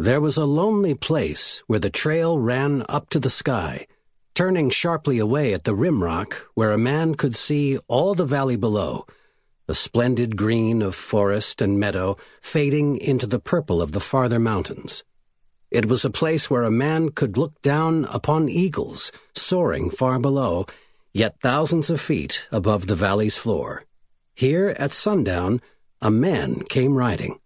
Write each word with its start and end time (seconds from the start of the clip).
There 0.00 0.22
was 0.22 0.38
a 0.38 0.46
lonely 0.46 0.94
place 0.94 1.62
where 1.66 1.78
the 1.78 1.90
trail 1.90 2.38
ran 2.38 2.86
up 2.88 3.10
to 3.10 3.18
the 3.18 3.28
sky, 3.28 3.86
turning 4.32 4.70
sharply 4.70 5.18
away 5.18 5.52
at 5.52 5.64
the 5.64 5.74
rim 5.74 6.02
rock 6.02 6.48
where 6.54 6.70
a 6.70 6.78
man 6.78 7.16
could 7.16 7.36
see 7.36 7.76
all 7.86 8.14
the 8.14 8.24
valley 8.24 8.56
below, 8.56 9.04
a 9.68 9.74
splendid 9.74 10.38
green 10.38 10.80
of 10.80 10.94
forest 10.94 11.60
and 11.60 11.78
meadow 11.78 12.16
fading 12.40 12.96
into 12.96 13.26
the 13.26 13.38
purple 13.38 13.82
of 13.82 13.92
the 13.92 14.00
farther 14.00 14.38
mountains. 14.38 15.04
It 15.70 15.84
was 15.84 16.02
a 16.02 16.08
place 16.08 16.48
where 16.48 16.62
a 16.62 16.70
man 16.70 17.10
could 17.10 17.36
look 17.36 17.60
down 17.60 18.06
upon 18.06 18.48
eagles 18.48 19.12
soaring 19.34 19.90
far 19.90 20.18
below, 20.18 20.64
yet 21.12 21.42
thousands 21.42 21.90
of 21.90 22.00
feet 22.00 22.48
above 22.50 22.86
the 22.86 22.96
valley's 22.96 23.36
floor. 23.36 23.84
Here 24.34 24.74
at 24.78 24.94
sundown, 24.94 25.60
a 26.00 26.10
man 26.10 26.60
came 26.70 26.94
riding. 26.94 27.38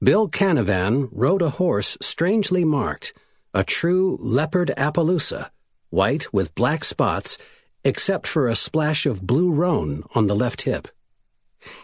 Bill 0.00 0.28
Canavan 0.28 1.08
rode 1.10 1.42
a 1.42 1.50
horse 1.50 1.98
strangely 2.00 2.64
marked, 2.64 3.12
a 3.52 3.64
true 3.64 4.16
leopard 4.20 4.70
Appaloosa, 4.76 5.50
white 5.90 6.32
with 6.32 6.54
black 6.54 6.84
spots, 6.84 7.36
except 7.82 8.28
for 8.28 8.46
a 8.46 8.54
splash 8.54 9.06
of 9.06 9.26
blue 9.26 9.50
roan 9.50 10.04
on 10.14 10.28
the 10.28 10.36
left 10.36 10.62
hip. 10.62 10.86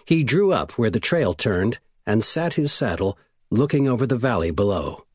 He 0.05 0.23
drew 0.23 0.53
up 0.53 0.79
where 0.79 0.91
the 0.91 1.01
trail 1.01 1.35
turned 1.35 1.81
and 2.07 2.23
sat 2.23 2.55
his 2.55 2.73
saddle, 2.73 3.19
looking 3.51 3.89
over 3.89 4.07
the 4.07 4.17
valley 4.17 4.53
below. 4.53 5.07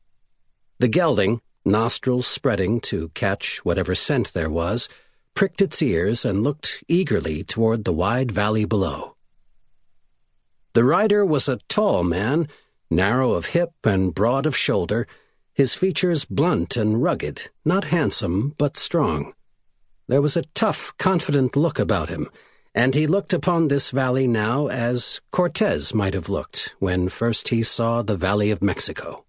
The 0.78 0.88
gelding, 0.88 1.40
nostrils 1.64 2.26
spreading 2.26 2.80
to 2.82 3.08
catch 3.10 3.64
whatever 3.64 3.94
scent 3.94 4.34
there 4.34 4.50
was, 4.50 4.90
pricked 5.34 5.62
its 5.62 5.80
ears 5.80 6.26
and 6.26 6.42
looked 6.42 6.84
eagerly 6.86 7.44
toward 7.44 7.84
the 7.84 7.94
wide 7.94 8.30
valley 8.30 8.66
below. 8.66 9.16
The 10.74 10.84
rider 10.84 11.24
was 11.24 11.48
a 11.48 11.60
tall 11.68 12.04
man 12.04 12.46
narrow 12.90 13.32
of 13.32 13.46
hip 13.46 13.72
and 13.84 14.14
broad 14.14 14.46
of 14.46 14.56
shoulder, 14.56 15.06
his 15.54 15.74
features 15.74 16.24
blunt 16.24 16.76
and 16.76 17.02
rugged, 17.02 17.50
not 17.64 17.84
handsome, 17.84 18.54
but 18.58 18.76
strong. 18.76 19.32
There 20.08 20.20
was 20.20 20.36
a 20.36 20.46
tough, 20.54 20.92
confident 20.98 21.54
look 21.54 21.78
about 21.78 22.08
him, 22.08 22.28
and 22.74 22.94
he 22.94 23.06
looked 23.06 23.32
upon 23.32 23.68
this 23.68 23.90
valley 23.90 24.26
now 24.26 24.66
as 24.66 25.20
Cortez 25.30 25.94
might 25.94 26.14
have 26.14 26.28
looked 26.28 26.74
when 26.78 27.08
first 27.08 27.48
he 27.48 27.62
saw 27.62 28.02
the 28.02 28.16
Valley 28.16 28.50
of 28.50 28.62
Mexico. 28.62 29.24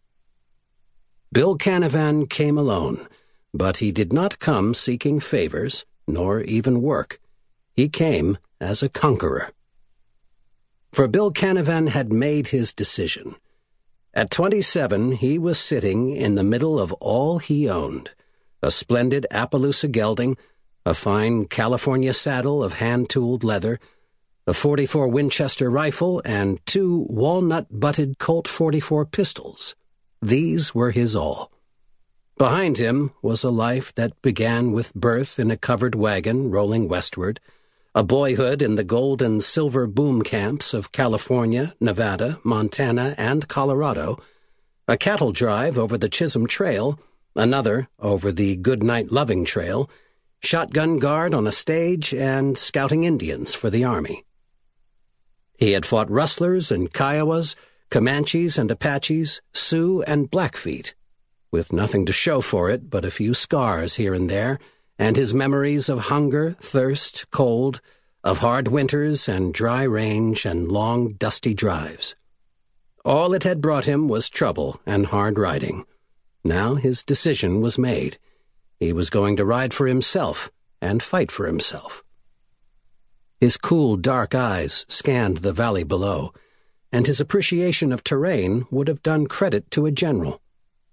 Bill 1.31 1.57
Canavan 1.57 2.29
came 2.29 2.57
alone, 2.57 3.07
but 3.53 3.77
he 3.77 3.91
did 3.91 4.11
not 4.11 4.39
come 4.39 4.73
seeking 4.73 5.19
favors, 5.19 5.85
nor 6.07 6.41
even 6.41 6.81
work. 6.81 7.19
He 7.73 7.89
came 7.89 8.37
as 8.59 8.83
a 8.83 8.89
conqueror. 8.89 9.51
For 10.91 11.07
Bill 11.07 11.31
Canavan 11.31 11.89
had 11.89 12.11
made 12.11 12.49
his 12.49 12.73
decision. 12.73 13.35
At 14.13 14.29
27, 14.29 15.13
he 15.13 15.39
was 15.39 15.57
sitting 15.57 16.09
in 16.09 16.35
the 16.35 16.43
middle 16.43 16.77
of 16.77 16.91
all 16.93 17.39
he 17.39 17.69
owned 17.69 18.11
a 18.61 18.69
splendid 18.69 19.25
Appaloosa 19.31 19.89
gelding, 19.89 20.37
a 20.85 20.93
fine 20.93 21.45
California 21.45 22.13
saddle 22.13 22.61
of 22.61 22.73
hand 22.73 23.09
tooled 23.09 23.43
leather, 23.43 23.79
a 24.45 24.53
44 24.53 25.07
Winchester 25.07 25.69
rifle, 25.69 26.21
and 26.25 26.59
two 26.65 27.07
walnut 27.09 27.67
butted 27.71 28.19
Colt 28.19 28.47
44 28.47 29.05
pistols. 29.05 29.75
These 30.21 30.75
were 30.75 30.91
his 30.91 31.15
all. 31.15 31.49
Behind 32.37 32.77
him 32.77 33.13
was 33.21 33.43
a 33.45 33.49
life 33.49 33.95
that 33.95 34.21
began 34.21 34.73
with 34.73 34.93
birth 34.93 35.39
in 35.39 35.49
a 35.49 35.57
covered 35.57 35.95
wagon 35.95 36.51
rolling 36.51 36.87
westward 36.89 37.39
a 37.93 38.03
boyhood 38.03 38.61
in 38.61 38.75
the 38.75 38.83
gold 38.83 39.21
and 39.21 39.43
silver 39.43 39.85
boom 39.85 40.21
camps 40.21 40.73
of 40.73 40.93
California, 40.93 41.75
Nevada, 41.81 42.39
Montana, 42.43 43.13
and 43.17 43.47
Colorado, 43.49 44.17
a 44.87 44.95
cattle 44.95 45.33
drive 45.33 45.77
over 45.77 45.97
the 45.97 46.07
Chisholm 46.07 46.47
Trail, 46.47 46.97
another 47.35 47.89
over 47.99 48.31
the 48.31 48.55
Goodnight 48.55 49.11
Loving 49.11 49.43
Trail, 49.43 49.89
shotgun 50.41 50.99
guard 50.99 51.33
on 51.33 51.45
a 51.45 51.51
stage, 51.51 52.13
and 52.13 52.57
scouting 52.57 53.03
Indians 53.03 53.53
for 53.53 53.69
the 53.69 53.83
Army. 53.83 54.23
He 55.57 55.73
had 55.73 55.85
fought 55.85 56.09
rustlers 56.09 56.71
and 56.71 56.93
Kiowas, 56.93 57.55
Comanches 57.89 58.57
and 58.57 58.71
Apaches, 58.71 59.41
Sioux 59.53 60.01
and 60.03 60.31
Blackfeet, 60.31 60.93
with 61.51 61.73
nothing 61.73 62.05
to 62.05 62.13
show 62.13 62.39
for 62.39 62.69
it 62.69 62.89
but 62.89 63.03
a 63.03 63.11
few 63.11 63.33
scars 63.33 63.95
here 63.95 64.13
and 64.13 64.29
there, 64.29 64.59
and 65.01 65.15
his 65.15 65.33
memories 65.33 65.89
of 65.89 65.97
hunger, 65.97 66.55
thirst, 66.61 67.25
cold, 67.31 67.81
of 68.23 68.37
hard 68.37 68.67
winters 68.67 69.27
and 69.27 69.51
dry 69.51 69.81
range 69.81 70.45
and 70.45 70.71
long, 70.71 71.13
dusty 71.13 71.55
drives. 71.55 72.15
All 73.03 73.33
it 73.33 73.41
had 73.41 73.61
brought 73.61 73.85
him 73.85 74.07
was 74.07 74.29
trouble 74.29 74.79
and 74.85 75.07
hard 75.07 75.39
riding. 75.39 75.87
Now 76.43 76.75
his 76.75 77.01
decision 77.01 77.61
was 77.61 77.79
made. 77.79 78.19
He 78.79 78.93
was 78.93 79.09
going 79.09 79.37
to 79.37 79.43
ride 79.43 79.73
for 79.73 79.87
himself 79.87 80.51
and 80.79 81.01
fight 81.01 81.31
for 81.31 81.47
himself. 81.47 82.03
His 83.39 83.57
cool, 83.57 83.97
dark 83.97 84.35
eyes 84.35 84.85
scanned 84.87 85.37
the 85.37 85.51
valley 85.51 85.83
below, 85.83 86.31
and 86.91 87.07
his 87.07 87.19
appreciation 87.19 87.91
of 87.91 88.03
terrain 88.03 88.67
would 88.69 88.87
have 88.87 89.01
done 89.01 89.25
credit 89.25 89.71
to 89.71 89.87
a 89.87 89.91
general. 89.91 90.43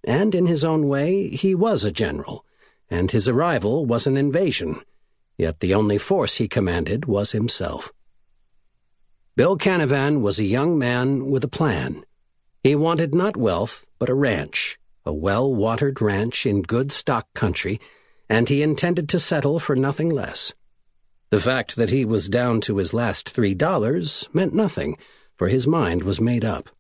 And 0.02 0.34
in 0.34 0.46
his 0.46 0.64
own 0.64 0.88
way, 0.88 1.28
he 1.28 1.54
was 1.54 1.84
a 1.84 1.92
general 1.92 2.46
and 2.91 3.10
his 3.10 3.28
arrival 3.28 3.84
was 3.84 4.06
an 4.06 4.16
invasion, 4.16 4.81
yet 5.37 5.60
the 5.60 5.75
only 5.75 5.99
force 5.99 6.37
he 6.37 6.49
commanded 6.49 7.04
was 7.06 7.32
himself. 7.32 7.93
Bill 9.37 9.56
Canavan 9.56 10.21
was 10.21 10.38
a 10.38 10.44
young 10.44 10.78
man 10.78 11.31
with 11.31 11.44
a 11.44 11.49
plan. 11.49 12.04
He 12.65 12.75
wanted 12.75 13.15
not 13.15 13.37
wealth, 13.37 13.87
but 13.99 14.09
a 14.09 14.15
ranch, 14.15 14.78
a 15.06 15.12
well-watered 15.12 16.00
ranch 16.00 16.44
in 16.44 16.62
good 16.62 16.91
stock 16.91 17.32
country, 17.34 17.81
and 18.28 18.49
he 18.49 18.62
intended 18.62 19.09
to 19.10 19.20
settle 19.20 19.60
for 19.60 19.76
nothing 19.76 20.10
less. 20.10 20.53
The 21.31 21.41
fact 21.41 21.76
that 21.76 21.91
he 21.91 22.05
was 22.05 22.28
down 22.28 22.60
to 22.62 22.78
his 22.78 22.93
last 22.93 23.28
three 23.28 23.55
dollars 23.55 24.28
meant 24.32 24.55
nothing, 24.55 24.97
for 25.37 25.49
his 25.49 25.66
mind 25.66 26.03
was 26.03 26.20
made 26.20 26.44
up. 26.44 26.70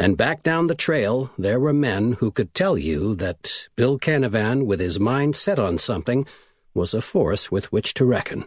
And 0.00 0.16
back 0.16 0.42
down 0.42 0.66
the 0.66 0.74
trail, 0.74 1.30
there 1.36 1.60
were 1.60 1.74
men 1.74 2.12
who 2.12 2.30
could 2.30 2.54
tell 2.54 2.78
you 2.78 3.14
that 3.16 3.68
Bill 3.76 3.98
Canavan, 3.98 4.64
with 4.64 4.80
his 4.80 4.98
mind 4.98 5.36
set 5.36 5.58
on 5.58 5.76
something, 5.76 6.26
was 6.72 6.94
a 6.94 7.02
force 7.02 7.52
with 7.52 7.70
which 7.70 7.92
to 7.94 8.06
reckon. 8.06 8.46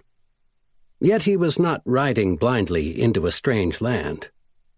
Yet 0.99 1.23
he 1.23 1.37
was 1.37 1.59
not 1.59 1.83
riding 1.85 2.37
blindly 2.37 2.99
into 2.99 3.27
a 3.27 3.31
strange 3.31 3.81
land. 3.81 4.29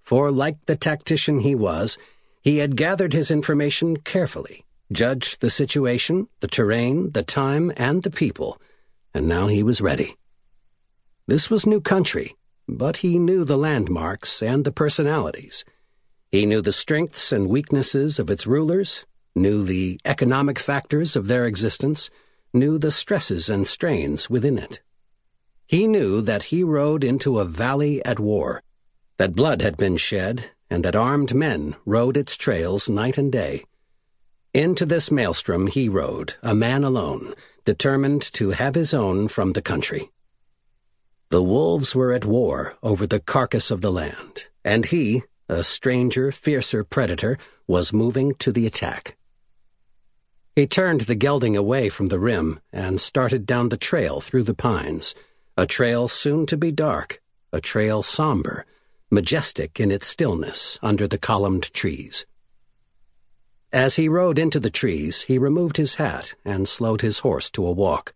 For, 0.01 0.33
like 0.33 0.57
the 0.65 0.75
tactician 0.75 1.39
he 1.39 1.55
was, 1.55 1.97
he 2.41 2.57
had 2.57 2.75
gathered 2.75 3.13
his 3.13 3.31
information 3.31 3.95
carefully, 3.95 4.65
judged 4.91 5.39
the 5.39 5.49
situation, 5.49 6.27
the 6.41 6.49
terrain, 6.49 7.11
the 7.11 7.23
time, 7.23 7.71
and 7.77 8.03
the 8.03 8.11
people, 8.11 8.59
and 9.13 9.29
now 9.29 9.47
he 9.47 9.63
was 9.63 9.79
ready. 9.79 10.17
This 11.25 11.49
was 11.49 11.65
new 11.65 11.79
country, 11.79 12.35
but 12.67 12.97
he 12.97 13.17
knew 13.17 13.45
the 13.45 13.57
landmarks 13.57 14.43
and 14.43 14.65
the 14.65 14.73
personalities. 14.73 15.63
He 16.35 16.45
knew 16.45 16.61
the 16.61 16.73
strengths 16.73 17.31
and 17.31 17.47
weaknesses 17.47 18.19
of 18.19 18.29
its 18.29 18.45
rulers, 18.45 19.05
knew 19.35 19.63
the 19.63 20.01
economic 20.03 20.59
factors 20.59 21.15
of 21.15 21.27
their 21.27 21.45
existence, 21.45 22.09
knew 22.53 22.77
the 22.77 22.91
stresses 22.91 23.47
and 23.47 23.65
strains 23.65 24.29
within 24.29 24.57
it. 24.57 24.81
He 25.65 25.87
knew 25.87 26.19
that 26.19 26.51
he 26.51 26.61
rode 26.61 27.05
into 27.05 27.39
a 27.39 27.45
valley 27.45 28.03
at 28.03 28.19
war, 28.19 28.61
that 29.15 29.33
blood 29.33 29.61
had 29.61 29.77
been 29.77 29.95
shed, 29.95 30.51
and 30.69 30.83
that 30.83 30.93
armed 30.93 31.33
men 31.33 31.77
rode 31.85 32.17
its 32.17 32.35
trails 32.35 32.89
night 32.89 33.17
and 33.17 33.31
day. 33.31 33.63
Into 34.53 34.85
this 34.85 35.09
maelstrom 35.09 35.67
he 35.67 35.87
rode, 35.87 36.33
a 36.43 36.53
man 36.53 36.83
alone, 36.83 37.33
determined 37.63 38.23
to 38.33 38.49
have 38.49 38.75
his 38.75 38.93
own 38.93 39.29
from 39.29 39.53
the 39.53 39.61
country. 39.61 40.11
The 41.29 41.41
wolves 41.41 41.95
were 41.95 42.11
at 42.11 42.25
war 42.25 42.75
over 42.83 43.07
the 43.07 43.21
carcass 43.21 43.71
of 43.71 43.79
the 43.79 43.89
land, 43.93 44.47
and 44.65 44.85
he, 44.87 45.23
a 45.47 45.63
stranger, 45.63 46.31
fiercer 46.31 46.83
predator, 46.83 47.37
was 47.67 47.93
moving 47.93 48.33
to 48.35 48.51
the 48.51 48.65
attack. 48.65 49.15
He 50.55 50.67
turned 50.67 51.01
the 51.01 51.15
gelding 51.15 51.57
away 51.57 51.89
from 51.89 52.07
the 52.07 52.19
rim 52.19 52.59
and 52.71 53.01
started 53.01 53.45
down 53.45 53.69
the 53.69 53.77
trail 53.77 54.21
through 54.21 54.43
the 54.43 54.53
pines, 54.53 55.13
a 55.57 55.65
trail 55.65 56.07
soon 56.07 56.45
to 56.45 56.57
be 56.57 56.71
dark, 56.71 57.21
a 57.51 57.59
trail 57.59 58.03
somber, 58.03 58.65
majestic 59.11 59.79
in 59.79 59.91
its 59.91 60.07
stillness 60.07 60.79
under 60.81 61.07
the 61.07 61.17
columned 61.17 61.73
trees. 61.73 62.25
As 63.71 63.97
he 63.97 64.07
rode 64.07 64.39
into 64.39 64.59
the 64.59 64.69
trees, 64.69 65.23
he 65.23 65.37
removed 65.37 65.77
his 65.77 65.95
hat 65.95 66.35
and 66.45 66.67
slowed 66.67 67.01
his 67.01 67.19
horse 67.19 67.51
to 67.51 67.65
a 67.65 67.71
walk. 67.71 68.13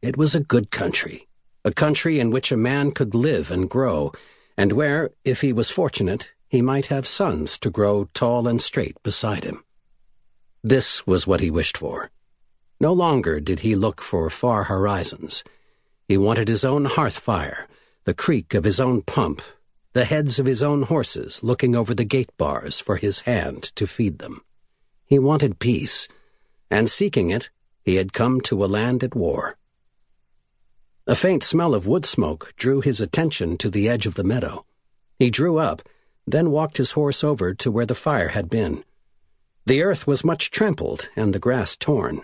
It 0.00 0.16
was 0.16 0.34
a 0.34 0.40
good 0.40 0.70
country, 0.70 1.28
a 1.64 1.72
country 1.72 2.18
in 2.18 2.30
which 2.30 2.50
a 2.50 2.56
man 2.56 2.92
could 2.92 3.14
live 3.14 3.50
and 3.50 3.68
grow, 3.68 4.12
and 4.56 4.72
where, 4.72 5.10
if 5.24 5.40
he 5.40 5.52
was 5.52 5.70
fortunate, 5.70 6.32
he 6.48 6.60
might 6.60 6.86
have 6.86 7.06
sons 7.06 7.58
to 7.58 7.70
grow 7.70 8.08
tall 8.12 8.46
and 8.46 8.60
straight 8.60 9.02
beside 9.02 9.44
him. 9.44 9.64
This 10.62 11.06
was 11.06 11.26
what 11.26 11.40
he 11.40 11.50
wished 11.50 11.78
for. 11.78 12.10
No 12.78 12.92
longer 12.92 13.40
did 13.40 13.60
he 13.60 13.74
look 13.74 14.00
for 14.00 14.28
far 14.28 14.64
horizons. 14.64 15.42
He 16.06 16.16
wanted 16.16 16.48
his 16.48 16.64
own 16.64 16.84
hearth 16.84 17.18
fire, 17.18 17.68
the 18.04 18.14
creak 18.14 18.54
of 18.54 18.64
his 18.64 18.80
own 18.80 19.02
pump, 19.02 19.40
the 19.92 20.04
heads 20.04 20.38
of 20.38 20.46
his 20.46 20.62
own 20.62 20.82
horses 20.82 21.42
looking 21.42 21.76
over 21.76 21.94
the 21.94 22.04
gate 22.04 22.30
bars 22.36 22.80
for 22.80 22.96
his 22.96 23.20
hand 23.20 23.62
to 23.76 23.86
feed 23.86 24.18
them. 24.18 24.42
He 25.04 25.18
wanted 25.18 25.58
peace, 25.58 26.08
and 26.70 26.90
seeking 26.90 27.30
it, 27.30 27.50
he 27.84 27.96
had 27.96 28.12
come 28.12 28.40
to 28.42 28.64
a 28.64 28.66
land 28.66 29.04
at 29.04 29.14
war. 29.14 29.56
A 31.06 31.16
faint 31.16 31.42
smell 31.42 31.74
of 31.74 31.88
wood 31.88 32.06
smoke 32.06 32.52
drew 32.56 32.80
his 32.80 33.00
attention 33.00 33.58
to 33.58 33.68
the 33.68 33.88
edge 33.88 34.06
of 34.06 34.14
the 34.14 34.22
meadow. 34.22 34.64
He 35.18 35.30
drew 35.30 35.58
up, 35.58 35.82
then 36.28 36.52
walked 36.52 36.76
his 36.76 36.92
horse 36.92 37.24
over 37.24 37.52
to 37.54 37.70
where 37.72 37.86
the 37.86 37.96
fire 37.96 38.28
had 38.28 38.48
been. 38.48 38.84
The 39.66 39.82
earth 39.82 40.06
was 40.06 40.24
much 40.24 40.52
trampled 40.52 41.08
and 41.16 41.34
the 41.34 41.40
grass 41.40 41.76
torn. 41.76 42.22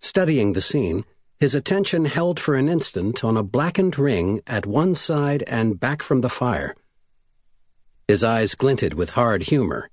Studying 0.00 0.54
the 0.54 0.62
scene, 0.62 1.04
his 1.38 1.54
attention 1.54 2.06
held 2.06 2.40
for 2.40 2.54
an 2.54 2.68
instant 2.68 3.22
on 3.22 3.36
a 3.36 3.42
blackened 3.42 3.98
ring 3.98 4.40
at 4.46 4.64
one 4.64 4.94
side 4.94 5.42
and 5.42 5.78
back 5.78 6.02
from 6.02 6.22
the 6.22 6.30
fire. 6.30 6.74
His 8.06 8.24
eyes 8.24 8.54
glinted 8.54 8.94
with 8.94 9.10
hard 9.10 9.44
humor. 9.44 9.90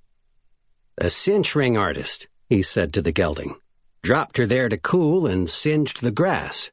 A 0.96 1.10
cinch 1.10 1.54
ring 1.54 1.76
artist, 1.76 2.28
he 2.48 2.62
said 2.62 2.94
to 2.94 3.02
the 3.02 3.12
gelding. 3.12 3.56
Dropped 4.02 4.38
her 4.38 4.46
there 4.46 4.70
to 4.70 4.78
cool 4.78 5.26
and 5.26 5.50
singed 5.50 6.00
the 6.00 6.10
grass. 6.10 6.70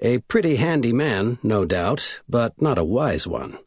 A 0.00 0.18
pretty 0.18 0.56
handy 0.56 0.92
man, 0.92 1.38
no 1.42 1.64
doubt, 1.64 2.20
but 2.28 2.60
not 2.60 2.76
a 2.76 2.84
wise 2.84 3.26
one. 3.26 3.58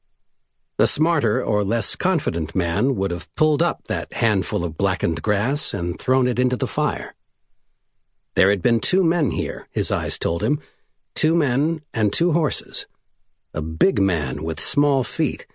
A 0.77 0.85
smarter 0.85 1.43
or 1.43 1.63
less 1.63 1.95
confident 1.95 2.53
man 2.53 2.95
would 2.95 3.11
have 3.11 3.33
pulled 3.35 3.63
up 3.63 3.87
that 3.87 4.13
handful 4.13 4.63
of 4.63 4.77
blackened 4.77 5.21
grass 5.21 5.73
and 5.73 5.99
thrown 5.99 6.27
it 6.27 6.37
into 6.37 6.55
the 6.55 6.67
fire. 6.67 7.15
There 8.35 8.51
had 8.51 8.61
been 8.61 8.79
two 8.79 9.03
men 9.03 9.31
here, 9.31 9.67
his 9.71 9.91
eyes 9.91 10.19
told 10.19 10.43
him. 10.43 10.61
Two 11.15 11.35
men 11.35 11.81
and 11.93 12.13
two 12.13 12.31
horses. 12.31 12.85
A 13.53 13.61
big 13.61 13.99
man 13.99 14.43
with 14.43 14.59
small 14.59 15.03
feet. 15.03 15.47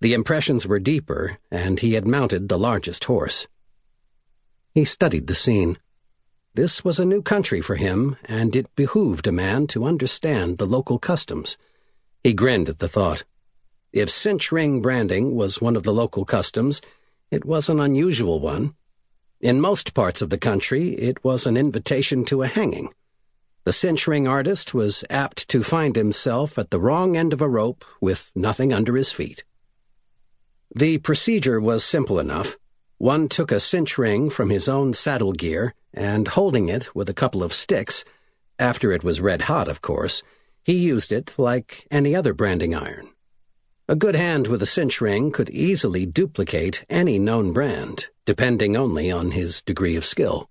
The 0.00 0.12
impressions 0.12 0.66
were 0.66 0.78
deeper, 0.78 1.38
and 1.50 1.80
he 1.80 1.94
had 1.94 2.06
mounted 2.06 2.48
the 2.48 2.58
largest 2.58 3.04
horse. 3.04 3.48
He 4.74 4.84
studied 4.84 5.26
the 5.26 5.34
scene. 5.34 5.78
This 6.54 6.84
was 6.84 6.98
a 6.98 7.04
new 7.04 7.22
country 7.22 7.60
for 7.60 7.76
him, 7.76 8.16
and 8.24 8.56
it 8.56 8.74
behooved 8.74 9.28
a 9.28 9.32
man 9.32 9.68
to 9.68 9.84
understand 9.84 10.58
the 10.58 10.66
local 10.66 10.98
customs. 10.98 11.56
He 12.24 12.34
grinned 12.34 12.68
at 12.68 12.80
the 12.80 12.88
thought. 12.88 13.22
If 13.92 14.10
cinch 14.10 14.50
ring 14.50 14.82
branding 14.82 15.36
was 15.36 15.60
one 15.60 15.76
of 15.76 15.84
the 15.84 15.92
local 15.92 16.24
customs, 16.24 16.80
it 17.30 17.44
was 17.44 17.68
an 17.68 17.78
unusual 17.78 18.40
one. 18.40 18.74
In 19.40 19.60
most 19.60 19.94
parts 19.94 20.20
of 20.20 20.30
the 20.30 20.38
country, 20.38 20.90
it 20.94 21.22
was 21.22 21.46
an 21.46 21.56
invitation 21.56 22.24
to 22.26 22.42
a 22.42 22.48
hanging. 22.48 22.92
The 23.64 23.72
cinch 23.72 24.08
ring 24.08 24.26
artist 24.26 24.74
was 24.74 25.04
apt 25.08 25.48
to 25.50 25.62
find 25.62 25.94
himself 25.94 26.58
at 26.58 26.70
the 26.70 26.80
wrong 26.80 27.16
end 27.16 27.32
of 27.32 27.40
a 27.40 27.48
rope 27.48 27.84
with 28.00 28.32
nothing 28.34 28.72
under 28.72 28.96
his 28.96 29.12
feet. 29.12 29.44
The 30.74 30.98
procedure 30.98 31.60
was 31.60 31.84
simple 31.84 32.18
enough. 32.18 32.56
One 33.00 33.30
took 33.30 33.50
a 33.50 33.60
cinch 33.60 33.96
ring 33.96 34.28
from 34.28 34.50
his 34.50 34.68
own 34.68 34.92
saddle 34.92 35.32
gear, 35.32 35.72
and 35.94 36.28
holding 36.28 36.68
it 36.68 36.94
with 36.94 37.08
a 37.08 37.14
couple 37.14 37.42
of 37.42 37.54
sticks, 37.54 38.04
after 38.58 38.92
it 38.92 39.02
was 39.02 39.22
red 39.22 39.40
hot, 39.48 39.68
of 39.68 39.80
course, 39.80 40.22
he 40.64 40.74
used 40.74 41.10
it 41.10 41.34
like 41.38 41.86
any 41.90 42.14
other 42.14 42.34
branding 42.34 42.74
iron. 42.74 43.08
A 43.88 43.96
good 43.96 44.16
hand 44.16 44.48
with 44.48 44.60
a 44.60 44.66
cinch 44.66 45.00
ring 45.00 45.32
could 45.32 45.48
easily 45.48 46.04
duplicate 46.04 46.84
any 46.90 47.18
known 47.18 47.54
brand, 47.54 48.08
depending 48.26 48.76
only 48.76 49.10
on 49.10 49.30
his 49.30 49.62
degree 49.62 49.96
of 49.96 50.04
skill. 50.04 50.49